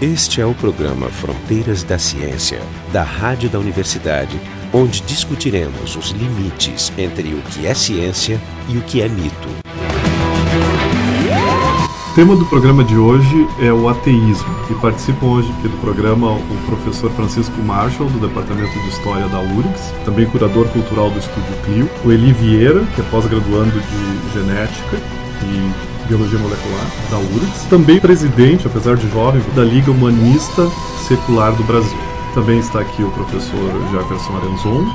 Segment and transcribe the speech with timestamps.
[0.00, 2.58] Este é o programa Fronteiras da Ciência,
[2.90, 4.40] da Rádio da Universidade,
[4.72, 9.48] onde discutiremos os limites entre o que é ciência e o que é mito.
[12.10, 16.32] O tema do programa de hoje é o ateísmo e participam hoje aqui do programa
[16.32, 21.54] o professor Francisco Marshall, do Departamento de História da URGS, também curador cultural do Estúdio
[21.66, 24.96] Clio, o Eli Vieira, que é pós-graduando de Genética
[25.42, 30.68] e Biologia Molecular da URGS, também presidente, apesar de jovem, da Liga Humanista
[31.06, 31.96] Secular do Brasil.
[32.34, 34.86] Também está aqui o professor Jefferson Arenzon,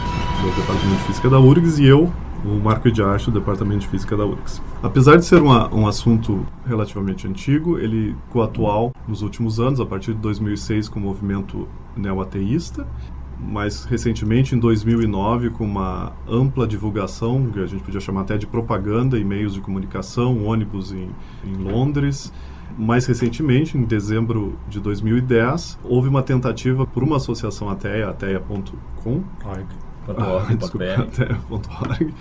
[0.42, 2.12] do Departamento de Física da URGS, e eu,
[2.44, 4.62] o Marco Idiacho, do Departamento de Física da URGS.
[4.84, 10.14] Apesar de ser uma, um assunto relativamente antigo, ele atual nos últimos anos, a partir
[10.14, 12.86] de 2006 com o movimento neoateísta,
[13.40, 18.48] mais recentemente em 2009 com uma ampla divulgação, que a gente podia chamar até de
[18.48, 21.10] propaganda e meios de comunicação, ônibus em,
[21.44, 22.32] em Londres.
[22.78, 29.24] Mais recentemente, em dezembro de 2010, houve uma tentativa por uma associação ateia, ateia.com,
[30.08, 32.14] ah, desculpa, até.org,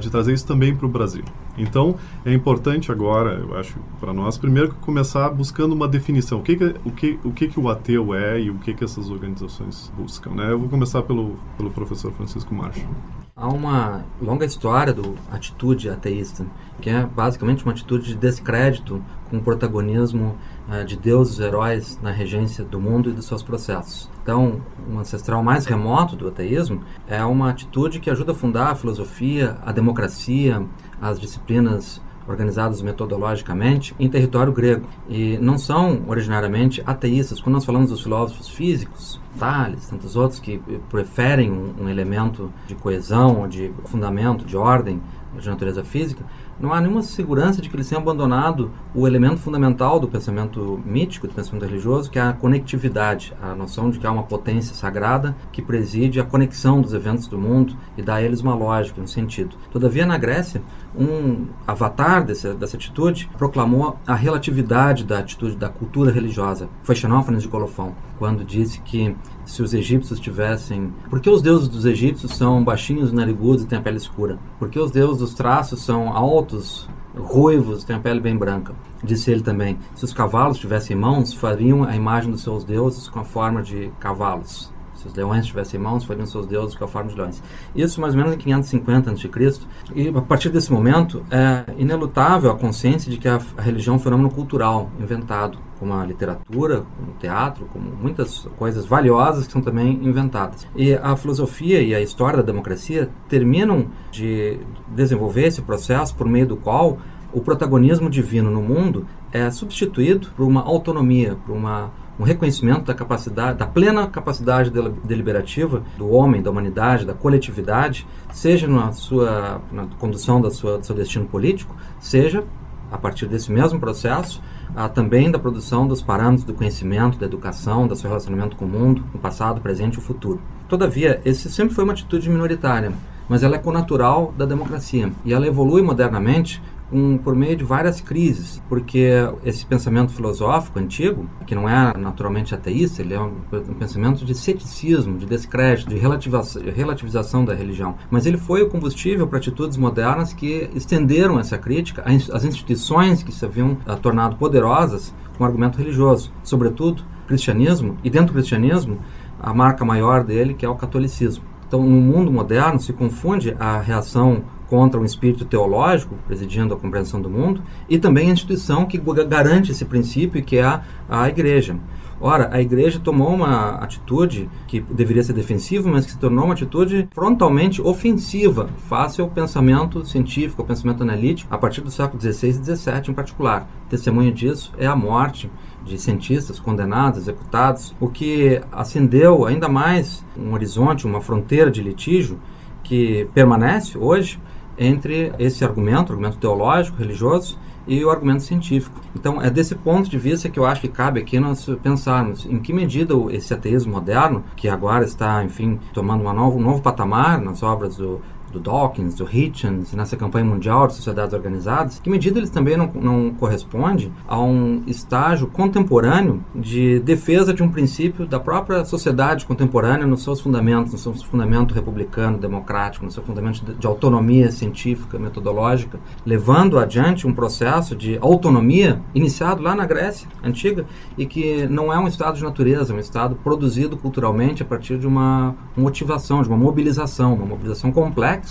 [0.00, 1.24] de trazer isso também para o Brasil.
[1.56, 6.40] Então, é importante agora, eu acho, para nós, primeiro começar buscando uma definição.
[6.40, 8.84] O que, que o, que, o que, que o ateu é e o que, que
[8.84, 10.30] essas organizações buscam.
[10.30, 10.50] Né?
[10.50, 12.88] Eu vou começar pelo, pelo professor Francisco Marshall.
[13.36, 16.46] Há uma longa história do atitude ateísta,
[16.80, 22.12] que é basicamente uma atitude de descrédito com o protagonismo uh, de deuses heróis na
[22.12, 24.08] regência do mundo e dos seus processos.
[24.22, 28.76] Então, um ancestral mais remoto do ateísmo é uma atitude que ajuda a fundar a
[28.76, 30.64] filosofia, a democracia,
[31.02, 37.40] as disciplinas organizadas metodologicamente em território grego e não são originariamente ateístas.
[37.40, 42.74] Quando nós falamos dos filósofos físicos, Tales, tantos outros que preferem um, um elemento de
[42.74, 45.00] coesão, de fundamento, de ordem
[45.40, 46.24] de natureza física,
[46.58, 51.26] não há nenhuma segurança de que eles tenham abandonado o elemento fundamental do pensamento mítico,
[51.26, 55.34] do pensamento religioso, que é a conectividade, a noção de que há uma potência sagrada
[55.50, 59.06] que preside a conexão dos eventos do mundo e dá a eles uma lógica, um
[59.06, 59.56] sentido.
[59.72, 60.62] Todavia, na Grécia,
[60.96, 66.68] um avatar dessa, dessa atitude proclamou a relatividade da atitude da cultura religiosa.
[66.84, 70.92] Foi Xenófanes de Colofão, quando disse que se os egípcios tivessem.
[71.08, 74.38] Por que os deuses dos egípcios são baixinhos, narigudos e têm a pele escura?
[74.58, 78.74] Por que os deuses dos traços são altos, ruivos, têm a pele bem branca?
[79.02, 83.20] Disse ele também: se os cavalos tivessem mãos, fariam a imagem dos seus deuses com
[83.20, 84.72] a forma de cavalos.
[84.94, 87.42] Se os leões tivessem mãos, fariam seus deuses com a forma de leões.
[87.74, 89.60] Isso mais ou menos em 550 a.C.
[89.94, 93.96] E a partir desse momento é inelutável a consciência de que a, a religião é
[93.96, 99.52] um fenômeno cultural inventado, como a literatura, como o teatro, como muitas coisas valiosas que
[99.52, 100.66] são também inventadas.
[100.74, 104.58] E a filosofia e a história da democracia terminam de
[104.88, 106.98] desenvolver esse processo por meio do qual
[107.32, 112.94] o protagonismo divino no mundo é substituído por uma autonomia, por uma um reconhecimento da
[112.94, 119.86] capacidade, da plena capacidade deliberativa do homem, da humanidade, da coletividade, seja na sua na
[119.98, 122.44] condução da sua, do seu destino político, seja
[122.90, 124.42] a partir desse mesmo processo,
[124.74, 128.68] a, também da produção dos parâmetros do conhecimento, da educação, do seu relacionamento com o
[128.68, 130.40] mundo, no passado, presente e o futuro.
[130.68, 132.92] Todavia, esse sempre foi uma atitude minoritária,
[133.28, 136.62] mas ela é conatural da democracia e ela evolui modernamente
[136.94, 139.10] um, por meio de várias crises, porque
[139.44, 144.34] esse pensamento filosófico antigo, que não é naturalmente ateísta, ele é um, um pensamento de
[144.34, 150.32] ceticismo, de descrédito, de relativização, da religião, mas ele foi o combustível para atitudes modernas
[150.32, 156.32] que estenderam essa crítica às instituições que se haviam uh, tornado poderosas com argumento religioso,
[156.44, 159.00] sobretudo cristianismo, e dentro do cristianismo,
[159.40, 161.44] a marca maior dele, que é o catolicismo.
[161.66, 167.20] Então, no mundo moderno, se confunde a reação contra um espírito teológico, presidindo a compreensão
[167.20, 168.98] do mundo, e também a instituição que
[169.28, 171.76] garante esse princípio, que é a, a igreja.
[172.20, 176.54] Ora, a igreja tomou uma atitude que deveria ser defensiva, mas que se tornou uma
[176.54, 182.48] atitude frontalmente ofensiva face ao pensamento científico, ao pensamento analítico, a partir do século XVI
[182.48, 183.68] e XVII em particular.
[183.90, 185.50] Testemunho disso é a morte
[185.84, 192.38] de cientistas condenados, executados, o que acendeu ainda mais um horizonte, uma fronteira de litígio
[192.82, 194.38] que permanece hoje
[194.78, 199.00] entre esse argumento, argumento teológico, religioso, e o argumento científico.
[199.14, 202.58] Então, é desse ponto de vista que eu acho que cabe aqui nós pensarmos em
[202.58, 207.40] que medida esse ateísmo moderno, que agora está, enfim, tomando uma nova, um novo patamar
[207.40, 208.20] nas obras do
[208.54, 212.90] do Dawkins, do Hitchens, nessa campanha mundial de sociedades organizadas, que medida eles também não,
[212.94, 220.06] não corresponde a um estágio contemporâneo de defesa de um princípio da própria sociedade contemporânea
[220.06, 225.98] nos seus fundamentos, no seu fundamento republicano, democrático, no seu fundamento de, autonomia científica, metodológica,
[226.24, 230.86] levando adiante um processo de autonomia iniciado lá na Grécia antiga
[231.18, 234.98] e que não é um estado de natureza, é um estado produzido culturalmente a partir
[234.98, 238.43] de uma motivação, de uma mobilização, uma mobilização complexa,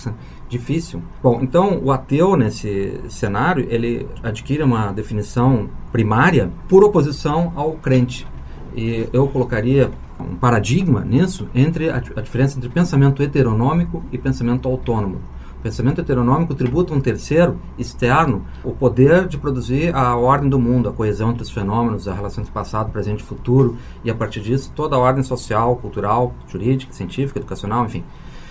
[0.49, 1.01] difícil.
[1.21, 8.27] Bom, então o ateu nesse cenário, ele adquire uma definição primária por oposição ao crente.
[8.75, 14.67] E eu colocaria um paradigma nisso entre a, a diferença entre pensamento heteronômico e pensamento
[14.67, 15.21] autônomo
[15.63, 20.91] pensamento heteronômico tributa um terceiro, externo, o poder de produzir a ordem do mundo, a
[20.91, 24.71] coesão entre os fenômenos, a relação entre passado, presente e futuro, e a partir disso
[24.75, 28.03] toda a ordem social, cultural, jurídica, científica, educacional, enfim.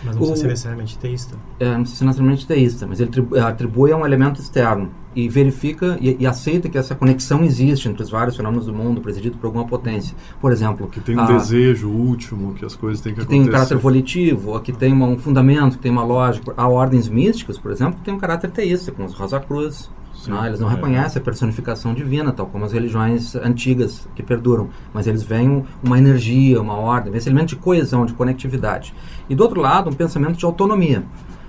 [0.05, 1.37] Mas não precisa ser necessariamente teísta.
[1.59, 3.11] É, não precisa ser necessariamente teísta, mas ele
[3.41, 8.03] atribui a um elemento externo e verifica e, e, aceita que essa conexão existe entre
[8.03, 10.17] os vários fenômenos do mundo, presidido por alguma potência.
[10.41, 10.89] Por exemplo...
[10.89, 13.39] Que tem um a, desejo último, que as coisas têm que, que acontecer.
[13.39, 16.55] Que tem um caráter volitivo, que tem um fundamento, que tem uma lógica.
[16.57, 20.31] Há ordens místicas, por exemplo, que tem um caráter teísta, como os Rosa Cruz, Sim,
[20.31, 20.75] não, eles não é.
[20.75, 25.99] reconhecem a personificação divina, tal como as religiões antigas que perduram, mas eles veem uma
[25.99, 28.95] energia, uma ordem, esse elemento de coesão, de conectividade.
[29.33, 31.03] E do outro lado, um pensamento de autonomia.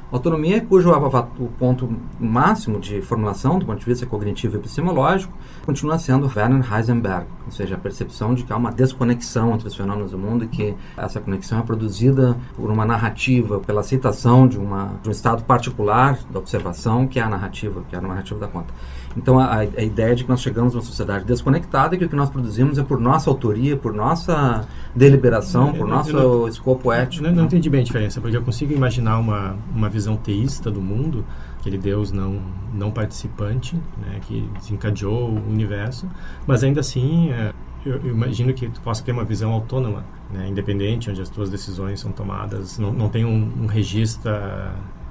[0.09, 5.97] Autonomia cujo o ponto máximo de formulação do ponto de vista cognitivo e epistemológico continua
[5.97, 10.11] sendo Werner Heisenberg, ou seja, a percepção de que há uma desconexão entre os fenômenos
[10.11, 14.93] do mundo e que essa conexão é produzida por uma narrativa, pela aceitação de, uma,
[15.01, 18.47] de um estado particular da observação, que é a narrativa, que é a narrativa da
[18.47, 18.73] conta.
[19.15, 22.09] Então, a, a ideia de que nós chegamos a uma sociedade desconectada e que o
[22.09, 27.23] que nós produzimos é por nossa autoria, por nossa deliberação, por nosso não, escopo ético.
[27.23, 30.81] Não, não entendi bem a diferença, porque eu consigo imaginar uma, uma visão teísta do
[30.81, 31.23] mundo,
[31.59, 32.41] aquele Deus não,
[32.73, 36.07] não participante, né, que desencadeou o universo,
[36.47, 37.31] mas ainda assim...
[37.31, 37.53] É,
[37.85, 41.49] eu, eu, imagino que tu possa ter uma visão autônoma, né, independente, onde as tuas
[41.49, 44.31] decisões são tomadas, não, não tem um, um registro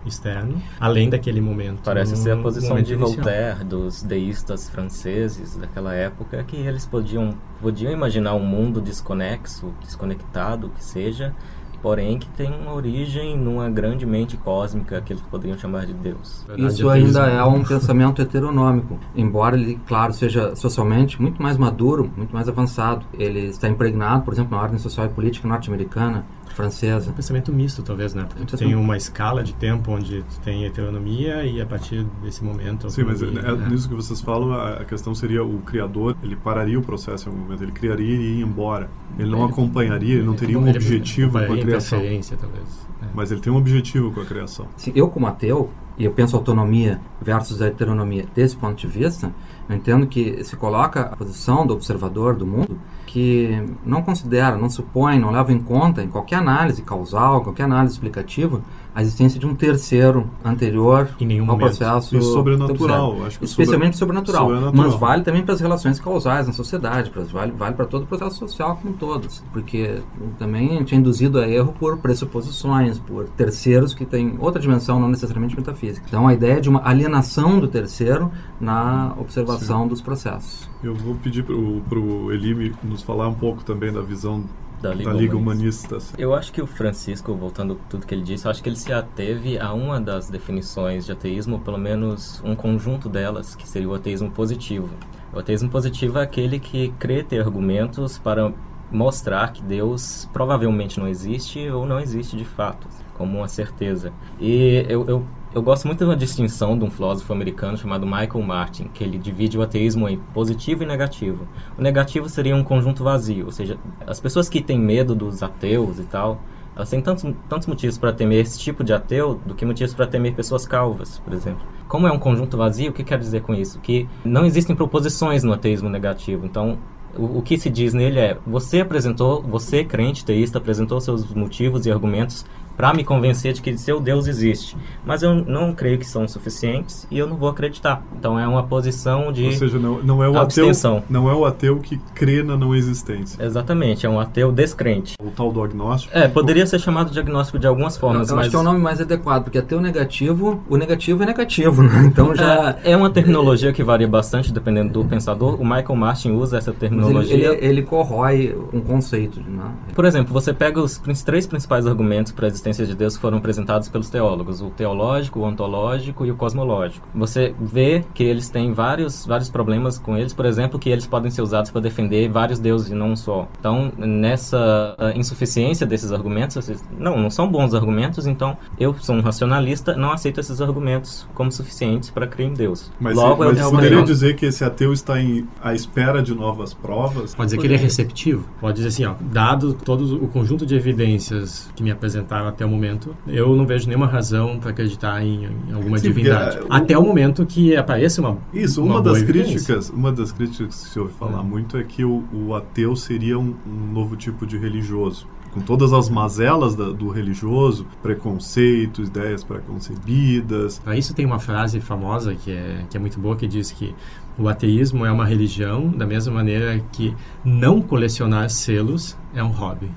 [0.06, 1.82] externo, além daquele momento.
[1.84, 7.92] Parece ser a posição de Voltaire, dos deístas franceses daquela época, que eles podiam, podiam
[7.92, 11.34] imaginar um mundo desconexo, desconectado, que seja,
[11.82, 16.46] porém que tem uma origem numa grande mente cósmica que eles poderiam chamar de Deus.
[16.56, 22.32] Isso ainda é um pensamento heteronômico, embora ele, claro, seja socialmente muito mais maduro, muito
[22.32, 23.04] mais avançado.
[23.12, 27.10] Ele está impregnado, por exemplo, na ordem social e política norte-americana, francesa.
[27.10, 28.24] Um pensamento misto, talvez, né?
[28.28, 32.44] Porque tu tem uma escala de tempo onde tu tem heteronomia e a partir desse
[32.44, 32.90] momento...
[32.90, 36.78] Sim, mas é, é, nisso que vocês falam, a questão seria o criador, ele pararia
[36.78, 38.90] o processo em algum momento, ele criaria e ia embora.
[39.18, 41.98] Ele não ele, acompanharia, ele não teria um objetivo com a criação.
[41.98, 42.88] talvez.
[43.02, 43.06] É.
[43.14, 44.66] Mas ele tem um objetivo com a criação.
[44.76, 48.26] Sim, eu como ateu, e eu penso autonomia versus heteronomia.
[48.34, 49.32] Desse ponto de vista,
[49.68, 54.70] eu entendo que se coloca a posição do observador do mundo que não considera, não
[54.70, 58.62] supõe, não leva em conta em qualquer análise causal, qualquer análise explicativa,
[58.94, 61.08] a existência de um terceiro anterior
[61.48, 65.60] ao processo e sobrenatural, acho que especialmente sobre, sobrenatural, sobrenatural, mas vale também para as
[65.60, 70.02] relações causais na sociedade, para, vale, vale para todo o processo social como todos, porque
[70.38, 75.00] também a gente é induzido a erro por pressuposições, por terceiros que têm outra dimensão,
[75.00, 76.04] não necessariamente metafísica.
[76.06, 78.30] Então a ideia de uma alienação do terceiro
[78.60, 79.88] na observação Sim.
[79.88, 80.68] dos processos.
[80.82, 84.44] Eu vou pedir para o Eli nos falar um pouco também da visão
[84.82, 85.94] da Liga, da Liga Humanista.
[85.94, 86.20] Humanista.
[86.20, 88.76] Eu acho que o Francisco, voltando a tudo que ele disse, eu acho que ele
[88.76, 93.88] se ateve a uma das definições de ateísmo, pelo menos um conjunto delas, que seria
[93.88, 94.90] o ateísmo positivo.
[95.32, 98.52] O ateísmo positivo é aquele que crê ter argumentos para
[98.90, 104.12] mostrar que Deus provavelmente não existe ou não existe de fato, como uma certeza.
[104.38, 108.84] E eu, eu eu gosto muito da distinção de um filósofo americano chamado Michael Martin,
[108.84, 111.46] que ele divide o ateísmo em positivo e negativo.
[111.78, 115.98] O negativo seria um conjunto vazio, ou seja, as pessoas que têm medo dos ateus
[115.98, 116.40] e tal,
[116.74, 120.06] elas têm tantos, tantos motivos para temer esse tipo de ateu do que motivos para
[120.06, 121.62] temer pessoas calvas, por exemplo.
[121.86, 123.78] Como é um conjunto vazio, o que quer dizer com isso?
[123.80, 126.46] Que não existem proposições no ateísmo negativo.
[126.46, 126.78] Então,
[127.14, 131.84] o, o que se diz nele é: você apresentou, você crente teísta, apresentou seus motivos
[131.84, 132.46] e argumentos
[132.82, 134.76] para me convencer de que seu Deus existe.
[135.06, 138.02] Mas eu não creio que são suficientes e eu não vou acreditar.
[138.18, 140.96] Então é uma posição de Ou seja, não, não é o abstenção.
[140.96, 143.40] ateu, não é o ateu que crê na não existência.
[143.40, 145.14] Exatamente, é um ateu descrente.
[145.22, 146.12] O tal do agnóstico.
[146.18, 148.58] É, poderia ser chamado de agnóstico de algumas formas, eu, eu mas acho que é
[148.58, 152.02] o nome mais adequado, porque ateu negativo, o negativo é negativo, né?
[152.12, 155.54] Então já é, é uma terminologia que varia bastante dependendo do pensador.
[155.60, 157.32] O Michael Martin usa essa terminologia.
[157.32, 159.70] Ele, ele, ele, corrói um conceito, né?
[159.94, 163.38] Por exemplo, você pega os três principais argumentos para a existência existência de Deus foram
[163.38, 167.06] apresentados pelos teólogos, o teológico, o ontológico e o cosmológico.
[167.14, 171.30] Você vê que eles têm vários, vários problemas com eles, por exemplo, que eles podem
[171.30, 173.48] ser usados para defender vários deuses e não um só.
[173.58, 179.14] Então, nessa ah, insuficiência desses argumentos, vocês, não, não são bons argumentos, então eu sou
[179.14, 182.90] um racionalista, não aceito esses argumentos como suficientes para crer em Deus.
[182.98, 186.72] Mas, Logo, mas eu poderia dizer que esse ateu está em, à espera de novas
[186.72, 187.34] provas?
[187.34, 188.48] Pode dizer que ele é receptivo.
[188.60, 192.68] Pode dizer assim, ó, dado todo o conjunto de evidências que me apresentaram até o
[192.68, 196.60] momento, eu não vejo nenhuma razão para acreditar em, em alguma Sim, divindade.
[196.68, 200.82] Até o, o momento que apareça uma Isso, uma, uma das críticas, uma das críticas
[200.82, 201.42] que se ouve falar é.
[201.42, 205.92] muito é que o, o ateu seria um, um novo tipo de religioso com todas
[205.92, 210.78] as mazelas da, do religioso, preconceitos, ideias preconcebidas.
[210.78, 213.94] Para isso tem uma frase famosa que é, que é muito boa que diz que
[214.38, 219.90] o ateísmo é uma religião da mesma maneira que não colecionar selos é um hobby.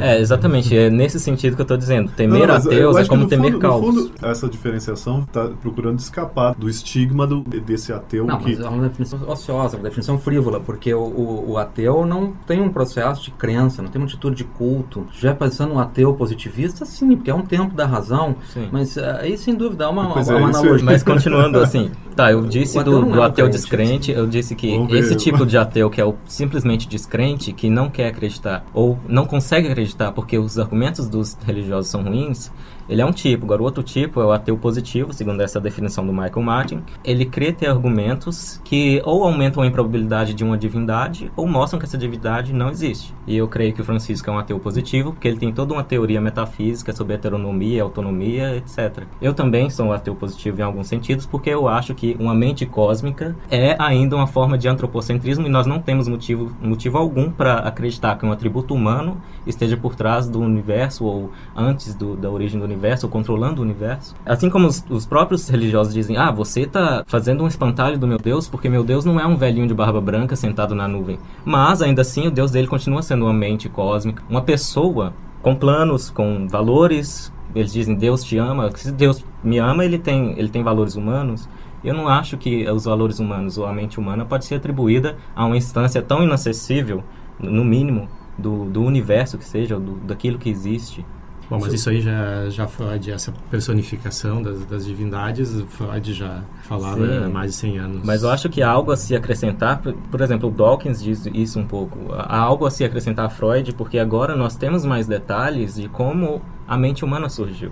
[0.00, 0.76] É, exatamente.
[0.76, 2.10] É nesse sentido que eu estou dizendo.
[2.12, 3.84] Temer a Deus é como temer fundo, caos.
[3.84, 8.56] Fundo, essa diferenciação está procurando escapar do estigma do, desse ateu não, que...
[8.56, 12.60] Mas é uma definição ociosa, uma definição frívola, porque o, o, o, ateu não tem
[12.60, 15.06] um processo de crença, não tem uma atitude de culto.
[15.18, 18.36] Já pensando um ateu positivista, sim, porque é um tempo da razão.
[18.52, 18.68] Sim.
[18.70, 20.84] Mas eh, aí, sem dúvida, há uma, pois uma, é, uma analogia.
[20.84, 25.16] Mas continuando assim, tá, eu disse do, do é ateu descrente, eu disse que esse
[25.16, 29.68] tipo de ateu que é o simplesmente descrente, que não quer acreditar ou não consegue
[29.68, 32.52] acreditar porque os argumentos dos religiosos são ruins,
[32.88, 33.44] ele é um tipo.
[33.44, 36.82] Agora, o outro tipo é o ateu positivo, segundo essa definição do Michael Martin.
[37.04, 41.86] Ele crê ter argumentos que ou aumentam a improbabilidade de uma divindade ou mostram que
[41.86, 43.14] essa divindade não existe.
[43.26, 45.82] E eu creio que o Francisco é um ateu positivo, porque ele tem toda uma
[45.82, 49.04] teoria metafísica sobre heteronomia, autonomia, etc.
[49.20, 52.64] Eu também sou um ateu positivo em alguns sentidos, porque eu acho que uma mente
[52.66, 57.58] cósmica é ainda uma forma de antropocentrismo e nós não temos motivo, motivo algum para
[57.58, 62.58] acreditar que um atributo humano esteja por trás do universo ou antes do, da origem
[62.58, 64.14] do universo universo, ou controlando o universo.
[64.24, 68.18] Assim como os, os próprios religiosos dizem, ah, você está fazendo um espantalho do meu
[68.18, 71.18] Deus, porque meu Deus não é um velhinho de barba branca sentado na nuvem.
[71.44, 76.10] Mas, ainda assim, o Deus dele continua sendo uma mente cósmica, uma pessoa com planos,
[76.10, 77.32] com valores.
[77.54, 78.70] Eles dizem, Deus te ama.
[78.74, 81.48] Se Deus me ama, ele tem, ele tem valores humanos.
[81.82, 85.44] Eu não acho que os valores humanos ou a mente humana pode ser atribuída a
[85.44, 87.04] uma instância tão inacessível,
[87.38, 91.06] no mínimo, do, do universo que seja, do, daquilo que existe.
[91.48, 97.06] Bom, mas isso aí já, já Freud, essa personificação das, das divindades, Freud já falava
[97.06, 97.24] Sim.
[97.24, 98.00] há mais de 100 anos.
[98.04, 101.60] Mas eu acho que há algo a se acrescentar, por exemplo, o Dawkins diz isso
[101.60, 105.76] um pouco, há algo a se acrescentar a Freud, porque agora nós temos mais detalhes
[105.76, 107.70] de como a mente humana surgiu.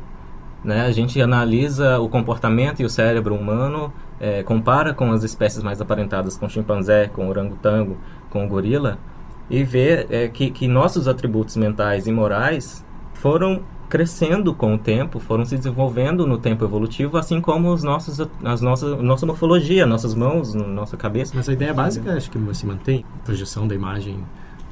[0.62, 0.82] Né?
[0.82, 5.80] A gente analisa o comportamento e o cérebro humano, é, compara com as espécies mais
[5.80, 7.96] aparentadas, com o chimpanzé, com o orangotango,
[8.30, 8.98] com o gorila,
[9.50, 15.20] e vê é, que, que nossos atributos mentais e morais foram crescendo com o tempo,
[15.20, 20.14] foram se desenvolvendo no tempo evolutivo, assim como os nossos, as nossas, nossa morfologia, nossas
[20.14, 21.32] mãos, nossa cabeça.
[21.34, 24.18] Mas a ideia básica acho que se mantém, projeção da imagem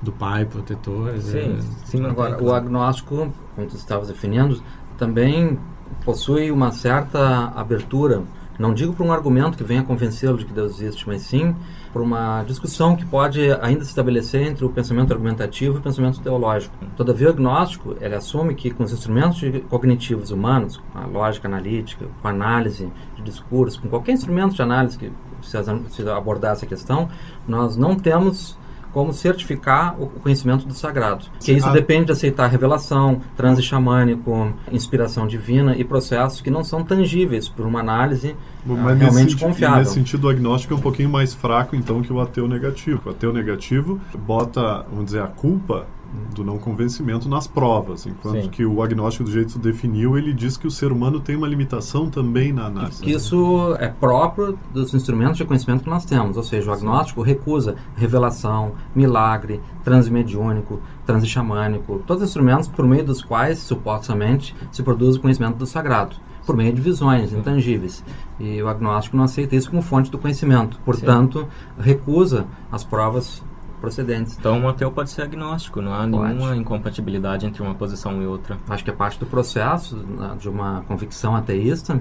[0.03, 1.17] do pai protetor.
[1.19, 1.61] Sim, é...
[1.85, 4.61] sim Agora, o agnóstico, como tu estavas definindo,
[4.99, 5.59] também
[6.05, 8.23] possui uma certa abertura
[8.59, 11.55] não digo para um argumento que venha convencê-lo de que Deus existe, mas sim
[11.93, 16.21] para uma discussão que pode ainda se estabelecer entre o pensamento argumentativo e o pensamento
[16.21, 16.75] teológico.
[16.97, 22.29] Todavia, o agnóstico ele assume que com os instrumentos cognitivos humanos, a lógica analítica, com
[22.29, 27.09] a análise de discurso, com qualquer instrumento de análise que se abordar essa questão,
[27.47, 28.57] nós não temos
[28.93, 31.25] como certificar o conhecimento do sagrado.
[31.41, 31.73] Que isso ah.
[31.73, 37.67] depende de aceitar revelação, transe xamânico, inspiração divina e processos que não são tangíveis por
[37.67, 39.79] uma análise Mas realmente nesse confiável.
[39.79, 43.03] Nesse sentido, o agnóstico é um pouquinho mais fraco, então, que o ateu negativo.
[43.07, 45.87] O ateu negativo bota, vamos dizer, a culpa
[46.35, 48.49] do não convencimento nas provas, enquanto Sim.
[48.51, 51.47] que o agnóstico, do jeito que definiu, ele diz que o ser humano tem uma
[51.47, 53.03] limitação também na análise.
[53.03, 57.23] Que isso é próprio dos instrumentos de conhecimento que nós temos, ou seja, o agnóstico
[57.23, 64.55] recusa revelação, milagre, transe mediúnico, transe xamânico, todos os instrumentos por meio dos quais, supostamente,
[64.71, 68.05] se produz o conhecimento do sagrado por meio de visões intangíveis.
[68.39, 70.79] E o agnóstico não aceita isso como fonte do conhecimento.
[70.85, 71.41] Portanto,
[71.77, 71.83] Sim.
[71.83, 73.43] recusa as provas
[73.83, 74.39] procedentes.
[74.39, 76.11] Então, um ateu pode ser agnóstico, não há pode.
[76.11, 78.57] nenhuma incompatibilidade entre uma posição e outra.
[78.69, 82.01] Acho que é parte do processo né, de uma convicção ateísta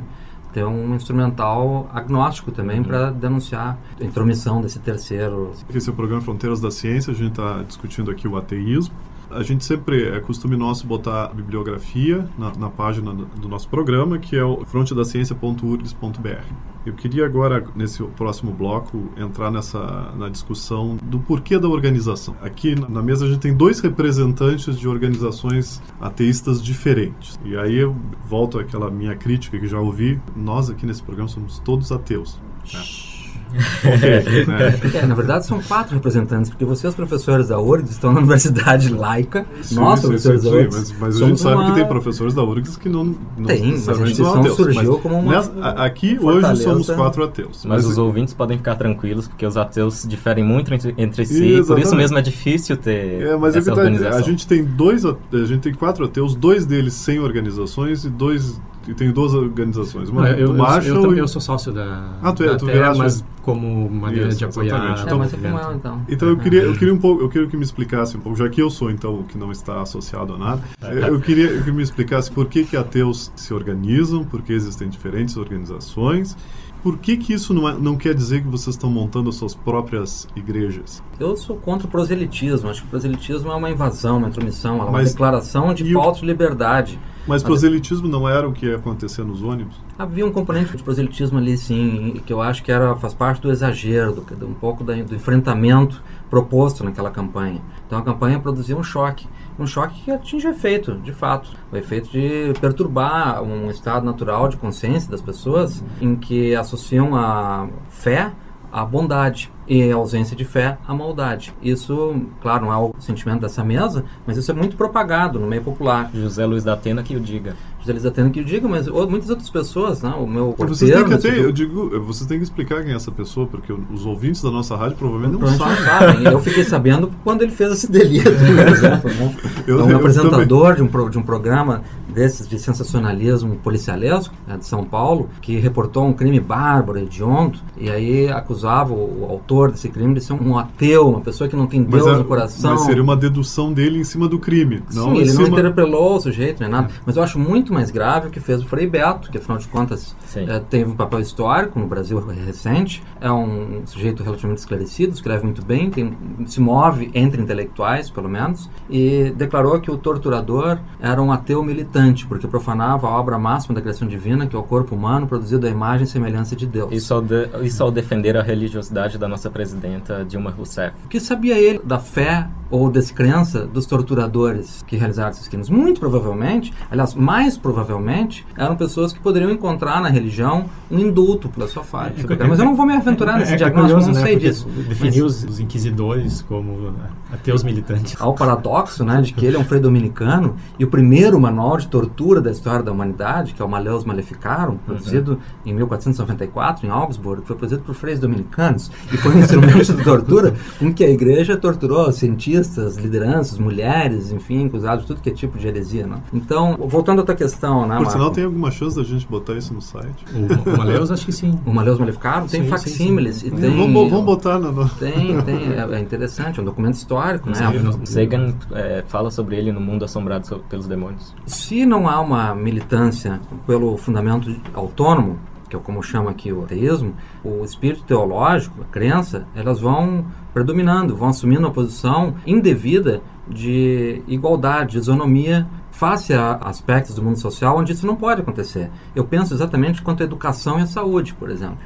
[0.53, 2.83] ter um instrumental agnóstico também uhum.
[2.83, 5.53] para denunciar a intromissão desse terceiro.
[5.73, 8.93] Esse é o programa Fronteiras da Ciência, a gente está discutindo aqui o ateísmo.
[9.33, 14.17] A gente sempre é costume nosso botar a bibliografia na, na página do, nosso programa,
[14.19, 16.53] que é o frontedaciencia.urgs.br.
[16.85, 22.35] Eu queria agora, nesse próximo bloco, entrar nessa na discussão do porquê da organização.
[22.41, 27.39] Aqui na, na mesa a gente tem dois representantes de organizações ateístas diferentes.
[27.45, 27.95] E aí eu
[28.25, 30.19] volto àquela minha crítica que já ouvi.
[30.35, 32.39] Nós aqui nesse programa somos todos ateus.
[32.73, 33.10] Né?
[33.51, 34.79] Né?
[34.93, 39.45] é, na verdade, são quatro representantes, porque vocês, professores da URGS, estão na universidade laica,
[39.61, 40.75] sim, nós, sim, professores sim, da URGS.
[40.75, 41.69] Mas, mas a gente sabe uma...
[41.69, 45.19] que tem professores da URGS que não, não tem, mas a instituição ateus, surgiu como
[45.19, 45.35] uma.
[45.35, 45.51] Nessa,
[45.83, 47.65] aqui, hoje, somos quatro ateus.
[47.65, 51.33] Mas, mas os ouvintes podem ficar tranquilos, porque os ateus diferem muito entre, entre si,
[51.33, 51.67] Exatamente.
[51.67, 54.19] por isso mesmo é difícil ter é, mas é essa é organização.
[54.19, 55.15] A gente tem dois, a
[55.45, 60.09] gente tem quatro ateus, dois deles sem organizações e dois e tenho duas organizações.
[60.09, 61.03] Uma eu, do Marshall.
[61.03, 62.17] Eu, eu, eu, sou sócio da.
[62.21, 65.01] Ah, tu, é, tu terra, mas como maneira Isso, de apoiar.
[65.01, 66.05] Então, mas é como eu, então.
[66.07, 68.49] Então eu queria, eu queria um pouco, eu queria que me explicasse um pouco, já
[68.49, 70.61] que eu sou então o que não está associado a nada.
[71.07, 75.37] Eu queria que me explicasse por que que ateus se organizam, por que existem diferentes
[75.37, 76.35] organizações
[76.83, 80.27] por que, que isso não, é, não quer dizer que vocês estão montando suas próprias
[80.35, 81.01] igrejas?
[81.19, 82.69] Eu sou contra o proselitismo.
[82.69, 86.25] Acho que o proselitismo é uma invasão, uma intromissão, é uma declaração de falta de
[86.25, 86.99] liberdade.
[87.27, 89.75] Mas proselitismo não era o que ia acontecer nos ônibus?
[89.97, 93.51] Havia um componente de proselitismo ali, sim, que eu acho que era, faz parte do
[93.51, 97.61] exagero, do, um pouco do enfrentamento proposto naquela campanha.
[97.85, 99.27] Então a campanha produzia um choque
[99.61, 101.51] um choque que atinge efeito, de fato.
[101.71, 107.67] O efeito de perturbar um estado natural de consciência das pessoas em que associam a
[107.89, 108.31] fé
[108.71, 111.53] à bondade e a ausência de fé à maldade.
[111.61, 115.63] Isso, claro, não é o sentimento dessa mesa, mas isso é muito propagado no meio
[115.63, 116.11] popular.
[116.13, 117.55] José Luiz da Atena que o diga.
[117.85, 120.13] Da Atena que o diga, mas muitas outras pessoas, né?
[120.17, 123.11] O meu vocês têm que ter, eu digo, vocês têm que explicar quem é essa
[123.11, 125.75] pessoa, porque os ouvintes da nossa rádio provavelmente não sabem.
[125.75, 126.23] Não sabem.
[126.25, 129.09] eu fiquei sabendo quando ele fez esse delito, por exemplo.
[129.09, 129.35] Né?
[129.67, 134.65] Eu, é um apresentador de um, de um programa desses de sensacionalismo policialesco, né, de
[134.65, 139.89] São Paulo, que reportou um crime bárbaro, hediondo, e aí acusava o, o autor desse
[139.89, 142.71] crime de ser um ateu, uma pessoa que não tem Deus é, no coração.
[142.71, 144.83] Mas seria uma dedução dele em cima do crime.
[144.93, 145.47] Não Sim, ele cima...
[145.47, 146.89] não interpelou o sujeito nem nada.
[147.05, 149.67] Mas eu acho muito mais grave o que fez o Frei Beto, que afinal de
[149.67, 155.43] contas é, teve um papel histórico no Brasil recente, é um sujeito relativamente esclarecido, escreve
[155.43, 161.21] muito bem, tem, se move entre intelectuais, pelo menos, e declarou que o torturador era
[161.21, 164.95] um ateu militante, porque profanava a obra máxima da criação divina, que é o corpo
[164.95, 166.91] humano produzido à imagem e semelhança de Deus.
[166.91, 170.95] Isso ao, de, isso ao defender a religiosidade da nossa presidenta Dilma Rousseff.
[171.05, 175.69] O que sabia ele da fé ou descrença dos torturadores que realizaram esses crimes?
[175.69, 181.67] Muito provavelmente, aliás, mais provavelmente, eram pessoas que poderiam encontrar na religião um indulto pela
[181.67, 182.13] sua falha.
[182.17, 184.35] É, Mas eu não vou me aventurar nesse é, é diagnóstico, é curioso, não sei
[184.35, 184.41] né?
[184.41, 184.67] disso.
[184.87, 186.93] Definiu os, os, inquisidores como
[187.31, 188.15] ateus militantes.
[188.19, 191.77] Há o paradoxo né, de que ele é um frei dominicano e o primeiro manual
[191.77, 195.39] de tortura da história da humanidade, que é o Maleus Maleficarum, produzido uhum.
[195.65, 200.53] em 1494 em Augsburg, foi produzido por freis dominicanos e foi um instrumento de tortura
[200.79, 205.57] com que a igreja torturou cientistas, lideranças, mulheres, enfim, acusados de tudo que é tipo
[205.57, 206.07] de heresia.
[206.07, 206.17] Né?
[206.33, 207.50] Então, voltando à tua questão,
[207.87, 210.25] né, Por sinal, tem alguma chance da gente botar isso no site?
[210.33, 211.59] O, o Maleus, acho que sim.
[211.65, 213.43] O Maleus Maleficarum tem facsímiles.
[213.43, 214.89] E tem, vamos, vamos botar no...
[214.89, 215.73] Tem, tem.
[215.73, 217.49] É, é, interessante, é um documento histórico.
[217.49, 217.55] Né?
[218.03, 221.35] Sagan é, fala sobre ele no mundo assombrado pelos demônios.
[221.45, 227.13] Se não há uma militância pelo fundamento autônomo, que é como chama aqui o ateísmo,
[227.43, 234.91] o espírito teológico, a crença, elas vão predominando, vão assumindo uma posição indevida de igualdade,
[234.91, 235.67] de isonomia
[236.01, 238.89] face a aspectos do mundo social onde isso não pode acontecer.
[239.15, 241.77] Eu penso exatamente quanto à educação e à saúde, por exemplo.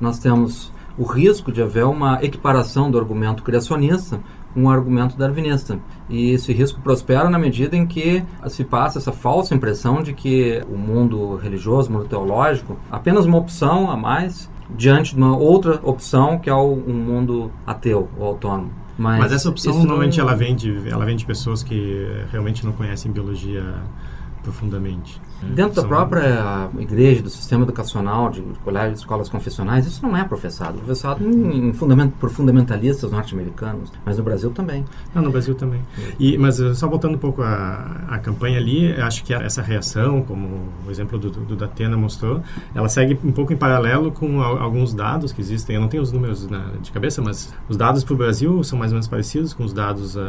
[0.00, 4.20] Nós temos o risco de haver uma equiparação do argumento criacionista
[4.54, 5.78] com o argumento darwinista.
[6.08, 10.64] E esse risco prospera na medida em que se passa essa falsa impressão de que
[10.66, 15.78] o mundo religioso, o mundo teológico, apenas uma opção a mais diante de uma outra
[15.82, 18.87] opção que é um mundo ateu ou autônomo.
[18.98, 20.26] Mas, Mas essa opção normalmente não...
[20.26, 23.62] ela vem de ela vem de pessoas que realmente não conhecem biologia
[24.42, 25.20] profundamente.
[25.42, 30.78] Dentro da própria igreja, do sistema educacional, de colégios, escolas confessionais, isso não é professado.
[30.78, 34.84] Professado em, em fundament, por fundamentalistas norte-americanos, mas no Brasil também.
[35.14, 35.80] Não, no Brasil também.
[36.18, 40.22] E, mas eh, só voltando um pouco à, à campanha ali, acho que essa reação,
[40.22, 42.42] como o exemplo do, do, do Datena mostrou,
[42.74, 45.76] ela segue um pouco em paralelo com a, alguns dados que existem.
[45.76, 48.78] Eu não tenho os números na, de cabeça, mas os dados para o Brasil são
[48.78, 50.20] mais ou menos parecidos com os dados uh,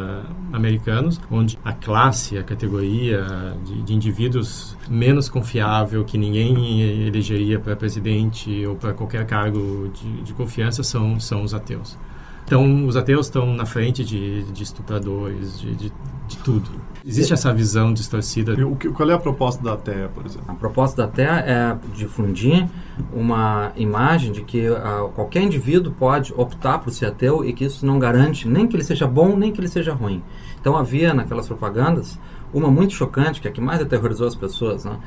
[0.54, 3.26] americanos, onde a classe, a categoria
[3.66, 10.24] de, de indivíduos menos confiável, que ninguém elegeria para presidente ou para qualquer cargo de,
[10.24, 11.98] de, confiança, são, são os ateus.
[12.46, 15.92] Então, os ateus estão na frente de, de estupradores, de, de
[16.30, 16.70] de tudo.
[17.06, 18.54] Existe essa visão distorcida.
[18.54, 20.46] E o que, qual é a proposta da TEA, por exemplo?
[20.48, 22.68] A proposta da TEA é difundir
[23.12, 27.86] uma imagem de que uh, qualquer indivíduo pode optar por ser ateu e que isso
[27.86, 30.22] não garante nem que ele seja bom, nem que ele seja ruim.
[30.60, 32.20] Então havia naquelas propagandas
[32.54, 34.98] uma muito chocante, que é a que mais aterrorizou as pessoas, né?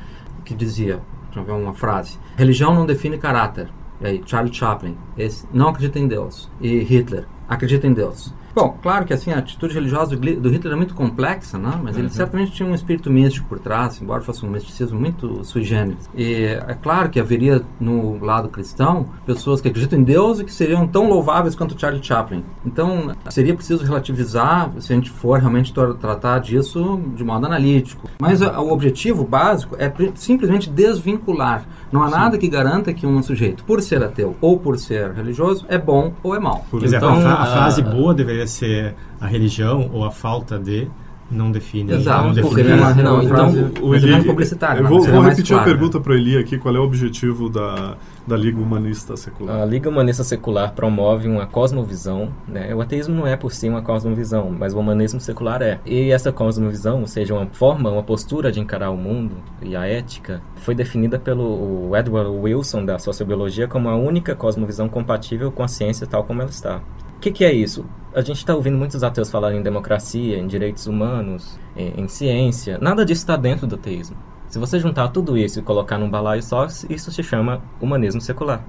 [0.43, 1.01] que dizia,
[1.33, 3.69] ver uma frase, religião não define caráter.
[4.01, 6.49] E aí, Charlie Chaplin, esse não acredita em Deus.
[6.59, 8.33] E Hitler, acredita em Deus.
[8.55, 11.79] Bom, claro que assim a atitude religiosa do Hitler é muito complexa, né?
[11.81, 12.03] mas uhum.
[12.03, 16.09] ele certamente tinha um espírito místico por trás, embora fosse um misticismo muito sui generis.
[16.15, 20.53] E é claro que haveria no lado cristão pessoas que acreditam em Deus e que
[20.53, 22.43] seriam tão louváveis quanto Charlie Chaplin.
[22.65, 28.09] Então seria preciso relativizar se a gente for realmente tratar disso de modo analítico.
[28.19, 31.65] Mas o objetivo básico é simplesmente desvincular.
[31.91, 32.15] Não há Sim.
[32.15, 36.11] nada que garanta que um sujeito, por ser ateu ou por ser religioso, é bom
[36.23, 36.65] ou é mal.
[36.71, 40.59] Quer dizer, então, a, a frase boa deveria deveria ser a religião ou a falta
[40.59, 40.87] de
[41.31, 41.93] não define.
[41.93, 42.73] Exato, não define.
[42.73, 43.49] Uma, não, então,
[43.81, 44.83] o Eli, publicitário.
[44.83, 45.61] Eu vou, vou repetir claro.
[45.61, 47.95] a pergunta para o Eli aqui, qual é o objetivo da,
[48.27, 49.61] da Liga Humanista Secular?
[49.61, 52.75] A Liga Humanista Secular promove uma cosmovisão, né?
[52.75, 55.79] O ateísmo não é por si uma cosmovisão, mas o humanismo secular é.
[55.87, 59.87] E essa cosmovisão, ou seja, uma forma, uma postura de encarar o mundo e a
[59.87, 65.67] ética, foi definida pelo Edward Wilson da sociobiologia como a única cosmovisão compatível com a
[65.67, 66.81] ciência tal como ela está
[67.23, 67.85] que, que é isso?
[68.15, 72.77] A gente está ouvindo muitos ateus falarem em democracia, em direitos humanos, em, em ciência.
[72.79, 74.15] Nada disso está dentro do ateísmo.
[74.47, 78.63] Se você juntar tudo isso e colocar num balaio só, isso se chama humanismo secular.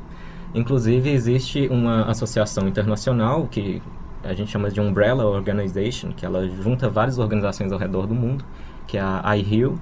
[0.55, 3.83] Inclusive, existe uma associação internacional que
[4.23, 8.47] a gente chama de Umbrella Organization, que ela junta várias organizações ao redor do mundo,
[8.87, 9.79] que é a IHIL,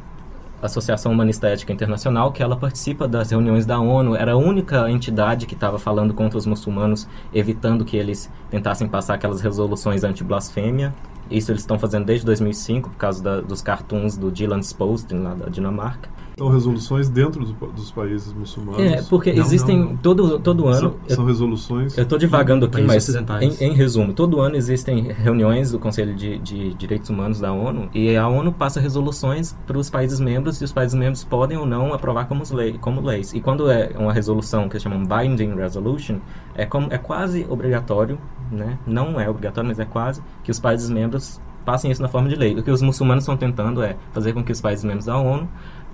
[0.63, 5.45] Associação Humanista Ética Internacional, que ela participa das reuniões da ONU, era a única entidade
[5.45, 10.95] que estava falando contra os muçulmanos, evitando que eles tentassem passar aquelas resoluções anti-blasfêmia.
[11.29, 15.35] Isso eles estão fazendo desde 2005, por causa da, dos cartoons do Dylan Poston, lá
[15.35, 16.09] da Dinamarca.
[16.37, 18.81] São resoluções dentro do, dos países muçulmanos?
[18.81, 19.97] É, porque não, existem não, não.
[19.97, 20.97] Todo, todo ano...
[21.07, 21.97] São, são resoluções...
[21.97, 26.39] Eu estou divagando aqui, mas em, em, resumo, todo ano existem reuniões do Conselho de,
[26.39, 30.65] de, Direitos Humanos da ONU e a ONU passa resoluções para os países membros e
[30.65, 33.33] os países membros podem ou não aprovar como, lei, como leis.
[33.35, 36.19] E quando é uma resolução que chamam Binding Resolution,
[36.55, 38.19] é, como, é quase obrigatório,
[38.51, 38.79] né?
[38.87, 42.37] não é obrigatório, mas é quase, que os países membros passem isso na forma de
[42.37, 42.59] lei.
[42.59, 45.49] O que os muçulmanos estão tentando é fazer com que os países membros da ONU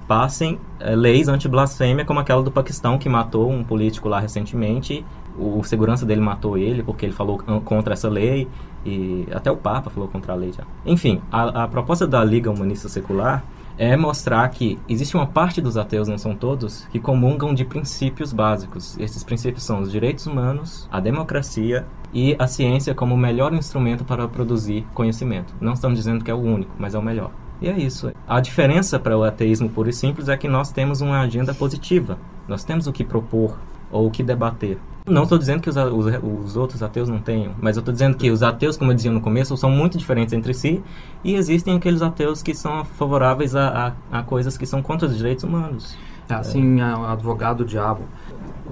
[0.09, 5.05] passem é, leis anti-blasfêmia como aquela do Paquistão que matou um político lá recentemente.
[5.39, 8.49] O segurança dele matou ele porque ele falou contra essa lei
[8.85, 10.65] e até o Papa falou contra a lei já.
[10.85, 13.45] Enfim, a, a proposta da Liga Humanista Secular
[13.79, 18.33] é mostrar que existe uma parte dos ateus, não são todos, que comungam de princípios
[18.33, 18.99] básicos.
[18.99, 24.05] Esses princípios são os direitos humanos, a democracia e a ciência como o melhor instrumento
[24.05, 25.55] para produzir conhecimento.
[25.61, 27.31] Não estamos dizendo que é o único, mas é o melhor.
[27.61, 28.13] E é isso.
[28.27, 32.19] A diferença para o ateísmo puro e simples é que nós temos uma agenda positiva.
[32.47, 33.59] Nós temos o que propor
[33.91, 34.79] ou o que debater.
[35.07, 36.07] Não estou dizendo que os, os,
[36.45, 39.11] os, outros ateus não tenham, mas eu estou dizendo que os ateus, como eu dizia
[39.11, 40.83] no começo, são muito diferentes entre si
[41.25, 45.17] e existem aqueles ateus que são favoráveis a, a, a coisas que são contra os
[45.17, 45.97] direitos humanos.
[46.29, 46.85] Assim, é.
[46.85, 48.03] advogado diabo.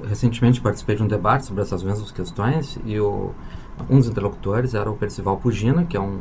[0.07, 3.33] Recentemente participei de um debate sobre essas mesmas questões e o,
[3.88, 6.20] um dos interlocutores era o Percival Pugina, que é um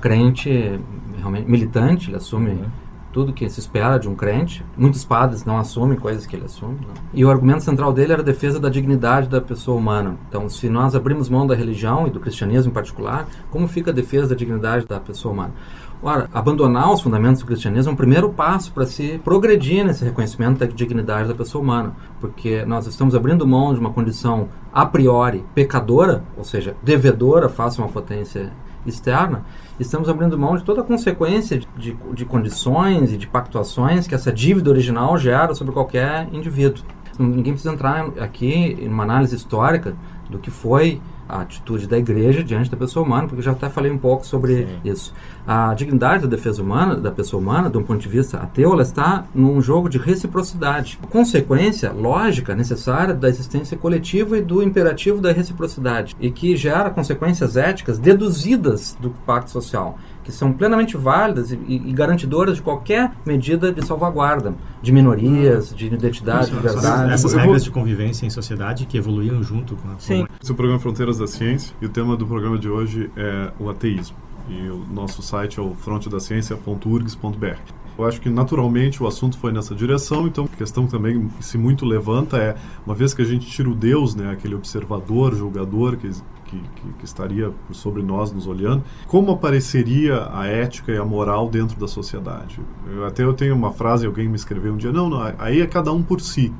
[0.00, 0.80] crente
[1.18, 2.64] realmente militante, ele assume uhum.
[3.12, 4.64] tudo que se espera de um crente.
[4.76, 6.76] Muitos padres não assumem coisas que ele assume.
[6.76, 6.94] Não.
[7.12, 10.16] E o argumento central dele era a defesa da dignidade da pessoa humana.
[10.28, 13.94] Então, se nós abrimos mão da religião e do cristianismo em particular, como fica a
[13.94, 15.52] defesa da dignidade da pessoa humana?
[16.00, 20.60] Ora, abandonar os fundamentos do cristianismo é um primeiro passo para se progredir nesse reconhecimento
[20.60, 25.44] da dignidade da pessoa humana, porque nós estamos abrindo mão de uma condição a priori
[25.56, 28.52] pecadora, ou seja, devedora face a uma potência
[28.90, 29.44] externa,
[29.78, 34.32] estamos abrindo mão de toda a consequência de, de, condições e de pactuações que essa
[34.32, 36.84] dívida original gera sobre qualquer indivíduo.
[37.18, 39.96] Ninguém precisa entrar aqui em uma análise histórica
[40.30, 43.68] do que foi a atitude da igreja diante da pessoa humana, porque eu já até
[43.68, 44.80] falei um pouco sobre Sim.
[44.84, 45.14] isso.
[45.46, 48.82] A dignidade da defesa humana, da pessoa humana, de um ponto de vista ateu, ela
[48.82, 50.98] está num jogo de reciprocidade.
[51.10, 57.56] Consequência lógica necessária da existência coletiva e do imperativo da reciprocidade, e que gera consequências
[57.56, 63.72] éticas deduzidas do pacto social que são plenamente válidas e, e, garantidoras de qualquer medida
[63.72, 67.14] de salvaguarda de minorias, de identidade, de liberdade.
[67.14, 70.26] Essas regras de convivência em sociedade que evoluíram junto com a Sim.
[70.38, 73.50] Esse é o programa Fronteiras da Ciência e o tema do programa de hoje é
[73.58, 74.18] o ateísmo.
[74.50, 77.56] e o nosso site é o frontedaciencia.urgs.br.
[77.98, 81.56] Eu acho que naturalmente o assunto foi nessa direção, então a questão também que se
[81.56, 85.96] muito levanta é, uma vez que a gente tira o Deus, né, aquele observador, julgador
[85.96, 86.10] que,
[86.48, 91.78] que, que, estaria sobre nós nos olhando, como apareceria a ética e a moral dentro
[91.78, 92.60] da sociedade?
[92.90, 95.66] Eu, até eu tenho uma frase, alguém me escreveu um dia, não, não, aí é
[95.66, 96.52] cada um por si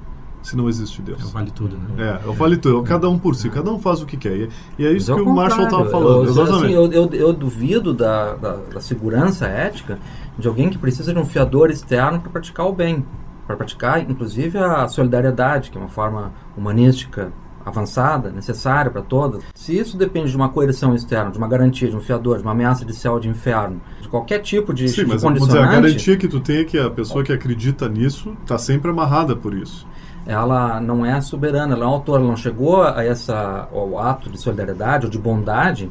[0.42, 1.20] se não existe Deus.
[1.20, 2.18] É o vale tudo, né?
[2.22, 2.84] É, é o vale tudo.
[2.84, 4.48] É cada um por si, cada um faz o que quer.
[4.78, 6.24] E é isso que o Marshall estava falando.
[6.24, 6.64] Eu, exatamente.
[6.64, 9.98] Assim, eu, eu, eu, duvido da, da, da, segurança ética
[10.38, 13.04] de alguém que precisa de um fiador externo para praticar o bem.
[13.46, 17.32] Para praticar, inclusive, a solidariedade, que é uma forma humanística
[17.68, 19.42] avançada, necessária para todas.
[19.54, 22.52] Se isso depende de uma coerção externa, de uma garantia, de um fiador, de uma
[22.52, 26.16] ameaça de céu, de inferno, de qualquer tipo de, Sim, de mas dizer, a garantia
[26.16, 29.86] que tu tem é que a pessoa que acredita nisso está sempre amarrada por isso
[30.28, 34.38] ela não é soberana, ela é autora, ela não chegou a essa, ao ato de
[34.38, 35.90] solidariedade ou de bondade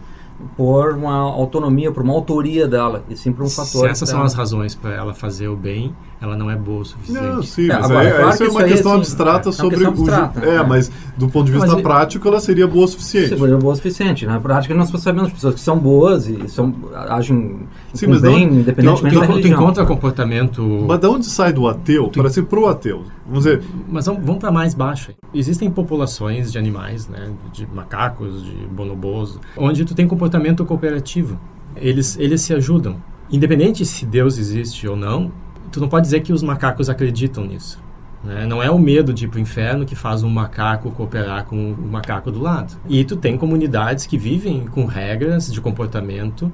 [0.55, 3.81] por uma autonomia, por uma autoria dela, e sim por um fator.
[3.81, 4.19] Se essas dela.
[4.19, 7.23] são as razões para ela fazer o bem, ela não é boa o suficiente.
[7.23, 9.75] Não, sim, é, mas agora, é, claro isso é uma questão aí, abstrata assim, sobre
[9.75, 10.43] é questão abstrata, o.
[10.43, 13.29] É, é, mas do ponto de vista mas, prático, ela seria boa o suficiente.
[13.29, 14.25] Seria boa o suficiente.
[14.25, 17.67] Na prática, nós sabemos pessoas que são boas e são, agem
[17.97, 19.57] sim, mas bem, não, independentemente não, da religião.
[19.57, 20.85] Tu encontra comportamento...
[20.87, 22.19] Mas de onde sai do ateu tu...
[22.19, 23.03] para ser pro ateu?
[23.25, 23.61] Vamos dizer...
[23.89, 25.11] Mas vamos, vamos para mais baixo.
[25.33, 31.39] Existem populações de animais, né, de macacos, de bonobos, onde tu tem comportamento cooperativo.
[31.75, 32.97] Eles, eles se ajudam.
[33.29, 35.31] Independente se Deus existe ou não,
[35.71, 37.79] tu não pode dizer que os macacos acreditam nisso.
[38.23, 38.45] Né?
[38.47, 41.73] Não é o medo de ir para o inferno que faz um macaco cooperar com
[41.73, 42.73] o macaco do lado.
[42.89, 46.51] E tu tem comunidades que vivem com regras de comportamento,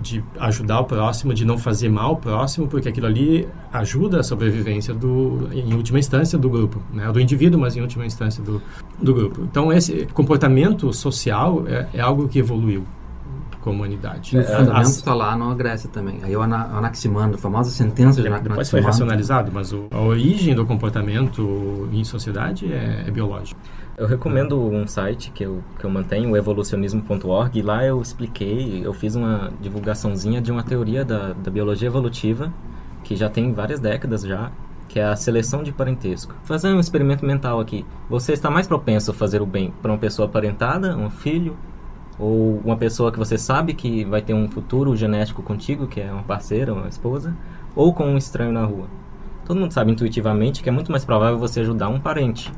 [0.00, 4.22] de ajudar o próximo, de não fazer mal ao próximo, porque aquilo ali ajuda a
[4.22, 7.10] sobrevivência do, em última instância, do grupo, né?
[7.12, 8.62] do indivíduo, mas em última instância do,
[9.00, 9.42] do grupo.
[9.42, 12.84] Então esse comportamento social é, é algo que evoluiu
[13.62, 14.36] comunidade.
[14.36, 16.18] E o fundamento está lá na Grécia também.
[16.22, 18.50] Aí o Anaximandro, a famosa sentença de Anaximandro.
[18.50, 23.58] Depois foi racionalizado, mas o, a origem do comportamento em sociedade é, é biológico.
[23.96, 28.80] Eu recomendo um site que eu, que eu mantenho, o evolucionismo.org, e lá eu expliquei,
[28.82, 32.50] eu fiz uma divulgaçãozinha de uma teoria da, da biologia evolutiva,
[33.04, 34.50] que já tem várias décadas já,
[34.88, 36.34] que é a seleção de parentesco.
[36.42, 37.84] Fazer um experimento mental aqui.
[38.08, 41.54] Você está mais propenso a fazer o bem para uma pessoa parentada, um filho,
[42.18, 46.10] ou uma pessoa que você sabe que vai ter um futuro genético contigo, que é
[46.10, 47.36] uma parceira, uma esposa,
[47.76, 48.86] ou com um estranho na rua.
[49.44, 52.50] Todo mundo sabe intuitivamente que é muito mais provável você ajudar um parente.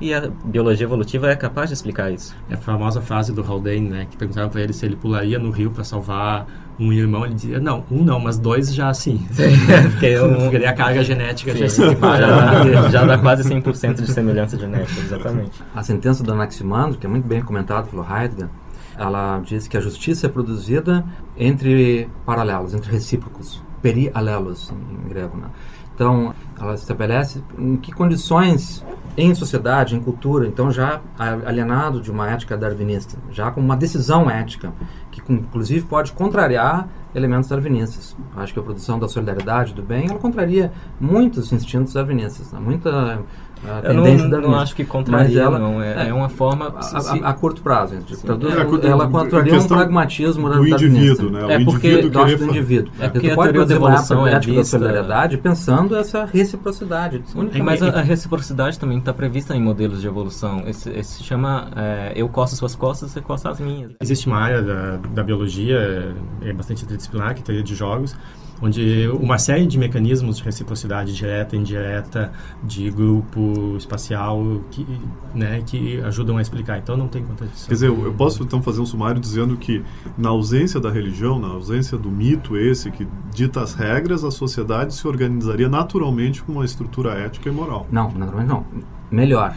[0.00, 2.36] E a biologia evolutiva é capaz de explicar isso.
[2.50, 5.50] É a famosa frase do Haldane, né, que perguntaram para ele se ele pularia no
[5.50, 6.46] rio para salvar
[6.78, 9.26] um irmão, ele dizia, não, um não, mas dois já sim.
[9.92, 14.12] Porque, um, porque a carga genética sim, já se já, já dá quase 100% de
[14.12, 15.62] semelhança genética, exatamente.
[15.74, 18.50] A sentença do Anaximandro, que é muito bem comentado pelo Heidegger,
[18.98, 21.04] ela diz que a justiça é produzida
[21.36, 25.36] entre paralelos, entre recíprocos, perialelos em grego.
[25.36, 25.48] Né?
[25.94, 28.84] Então, ela estabelece em que condições
[29.16, 34.28] em sociedade, em cultura, então já alienado de uma ética darwinista, já com uma decisão
[34.28, 34.72] ética,
[35.10, 38.14] que inclusive pode contrariar elementos darwinistas.
[38.36, 42.60] Acho que a produção da solidariedade, do bem, ela contraria muitos instintos darwinistas, né?
[42.60, 43.20] muita
[43.64, 45.82] a eu não, da não acho que contraria, ela, não.
[45.82, 46.74] É, é, uma forma...
[46.76, 47.96] A, a, a curto prazo.
[48.06, 51.54] Tipo, é, ela contraria um pragmatismo do indivíduo, né?
[51.54, 52.38] É porque indivíduo querer...
[52.38, 52.92] do indivíduo.
[53.00, 54.54] É porque, porque a teoria da evolução é vista...
[54.54, 57.22] da solidariedade pensando essa reciprocidade.
[57.52, 60.62] É, mas a, a, reciprocidade também está prevista em modelos de evolução.
[60.66, 63.92] Esse, esse se chama é, eu costo suas costas, você costa as minhas.
[64.00, 68.16] Existe uma área da, da biologia, é bastante interdisciplinar, que é a teoria de jogos,
[68.60, 74.86] onde uma série de mecanismos de reciprocidade direta, indireta, de grupo espacial, que,
[75.34, 76.78] né, que ajudam a explicar.
[76.78, 77.68] Então não tem contradição.
[77.68, 79.84] Quer dizer, eu posso então fazer um sumário dizendo que
[80.16, 84.94] na ausência da religião, na ausência do mito esse que dita as regras, a sociedade
[84.94, 87.86] se organizaria naturalmente com uma estrutura ética e moral.
[87.90, 88.64] Não, naturalmente não.
[89.10, 89.54] Melhor.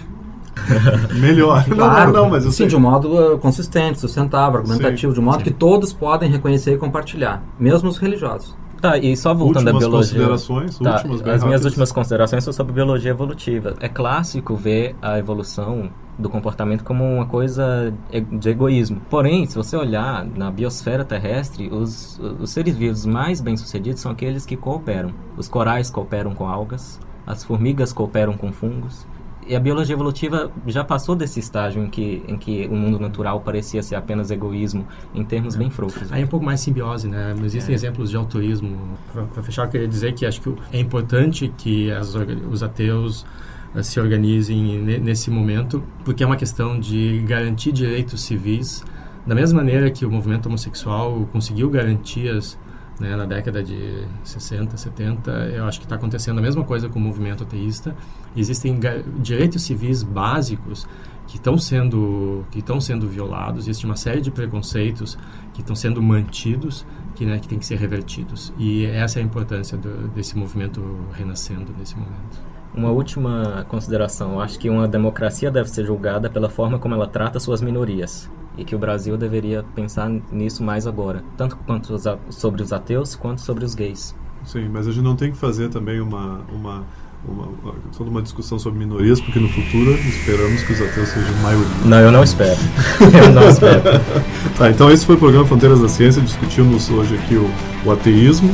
[1.19, 1.63] Melhor.
[1.65, 2.67] Claro, não, não, mas eu Sim, sei.
[2.67, 5.19] de um modo uh, consistente, sustentável, argumentativo, Sim.
[5.19, 5.43] de modo Sim.
[5.45, 8.55] que todos podem reconhecer e compartilhar, mesmo os religiosos.
[8.81, 10.19] Tá, e só voltando à biologia.
[10.19, 11.65] Considerações, tá, últimas, as minhas rápidas.
[11.65, 13.75] últimas considerações são sobre biologia evolutiva.
[13.79, 17.93] É clássico ver a evolução do comportamento como uma coisa
[18.31, 19.01] de egoísmo.
[19.09, 24.45] Porém, se você olhar na biosfera terrestre, os, os seres vivos mais bem-sucedidos são aqueles
[24.45, 25.11] que cooperam.
[25.37, 29.05] Os corais cooperam com algas, as formigas cooperam com fungos,
[29.49, 33.41] e a biologia evolutiva já passou desse estágio em que, em que o mundo natural
[33.41, 34.85] parecia ser apenas egoísmo,
[35.15, 36.11] em termos bem fracos.
[36.11, 37.33] Aí é um pouco mais simbiose, né?
[37.43, 37.75] Existem é.
[37.75, 38.77] exemplos de altruísmo.
[39.11, 42.13] Para fechar, eu queria dizer que acho que é importante que as,
[42.51, 43.25] os ateus
[43.73, 48.83] eh, se organizem nesse momento, porque é uma questão de garantir direitos civis
[49.25, 52.55] Da mesma maneira que o movimento homossexual conseguiu garantias
[52.99, 56.99] né, na década de 60, 70, eu acho que está acontecendo a mesma coisa com
[56.99, 57.95] o movimento ateísta.
[58.35, 58.79] Existem
[59.19, 60.85] direitos civis básicos
[61.25, 63.67] que estão sendo que estão sendo violados.
[63.67, 65.17] Existe uma série de preconceitos
[65.53, 66.85] que estão sendo mantidos
[67.15, 68.53] que né, que tem que ser revertidos.
[68.57, 70.81] E essa é a importância do, desse movimento
[71.13, 72.49] renascendo nesse momento.
[72.73, 74.33] Uma última consideração.
[74.33, 78.29] Eu acho que uma democracia deve ser julgada pela forma como ela trata suas minorias
[78.59, 83.15] e que o Brasil deveria pensar nisso mais agora, tanto quanto os, sobre os ateus
[83.15, 84.13] quanto sobre os gays.
[84.45, 86.83] Sim, mas a gente não tem que fazer também uma, uma,
[87.27, 91.67] uma, toda uma discussão sobre minorias, porque no futuro esperamos que os ateus sejam maioria.
[91.85, 92.59] Não, eu não espero.
[92.99, 93.81] eu não espero.
[94.57, 96.21] tá, então esse foi o programa Fronteiras da Ciência.
[96.21, 97.49] Discutimos hoje aqui o,
[97.85, 98.53] o ateísmo.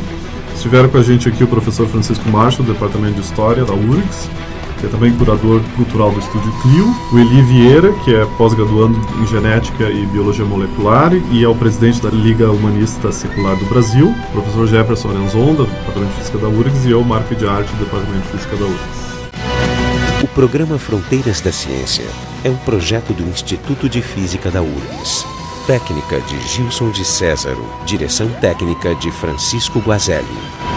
[0.54, 4.30] Estiveram com a gente aqui o professor Francisco Marcho, do Departamento de História da URGS
[4.86, 9.28] que é também curador cultural do Estúdio Clio, o Eli Vieira, que é pós-graduando em
[9.28, 14.32] Genética e Biologia Molecular e é o presidente da Liga Humanista Secular do Brasil, o
[14.32, 17.86] professor Jefferson Arenzon, do Departamento de Física da URGS, e eu, Marco de Arte, do
[17.86, 20.24] Departamento de Física da URGS.
[20.24, 22.06] O programa Fronteiras da Ciência
[22.44, 25.26] é um projeto do Instituto de Física da URGS.
[25.66, 30.75] Técnica de Gilson de Césaro, direção técnica de Francisco Guazelli.